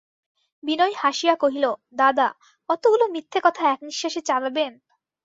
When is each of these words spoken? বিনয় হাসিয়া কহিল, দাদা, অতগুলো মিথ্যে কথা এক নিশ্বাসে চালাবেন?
বিনয় 0.63 0.93
হাসিয়া 0.97 1.35
কহিল, 1.35 1.65
দাদা, 1.95 2.27
অতগুলো 2.69 3.05
মিথ্যে 3.07 3.39
কথা 3.43 3.63
এক 3.73 3.79
নিশ্বাসে 3.83 4.21
চালাবেন? 4.21 4.71